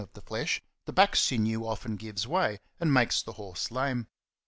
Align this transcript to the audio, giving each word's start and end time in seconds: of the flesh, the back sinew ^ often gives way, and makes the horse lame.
of 0.01 0.11
the 0.13 0.21
flesh, 0.21 0.63
the 0.85 0.91
back 0.91 1.15
sinew 1.15 1.59
^ 1.59 1.63
often 1.63 1.95
gives 1.95 2.25
way, 2.25 2.59
and 2.79 2.91
makes 2.91 3.21
the 3.21 3.33
horse 3.33 3.69
lame. 3.69 4.07